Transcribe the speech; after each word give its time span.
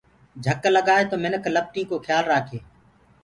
جھڪ 0.45 0.61
لگآئي 0.75 1.03
تو 1.09 1.15
منِک 1.23 1.43
لپٽينٚ 1.55 1.89
ڪو 1.89 1.97
کيآل 2.05 2.23
رآکي۔ 2.31 2.59